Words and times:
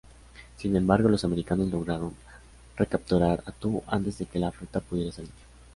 Sin 0.57 0.75
embargo, 0.75 1.09
los 1.09 1.23
americanos 1.25 1.69
lograron 1.69 2.15
recapturar 2.75 3.43
Attu 3.45 3.83
antes 3.85 4.17
de 4.17 4.25
que 4.25 4.39
la 4.39 4.51
flota 4.51 4.79
pudiera 4.79 5.11
salir. 5.11 5.29